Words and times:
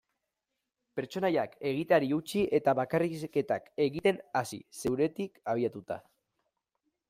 Pertsonaiak 0.99 1.51
egiteari 1.71 2.09
utzi 2.17 2.41
eta 2.59 2.75
bakarrizketak 2.81 3.69
egiten 3.87 4.21
hasi, 4.41 4.63
zeuretik 4.83 5.41
abiatuta. 5.55 6.03